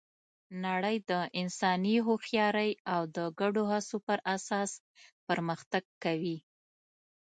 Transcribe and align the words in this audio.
نړۍ 0.65 0.97
د 1.11 1.13
انساني 1.41 1.95
هوښیارۍ 2.07 2.71
او 2.93 3.01
د 3.15 3.17
ګډو 3.39 3.63
هڅو 3.71 3.97
پر 4.07 4.19
اساس 4.35 4.71
پرمختګ 5.27 5.83
کوي. 6.03 6.37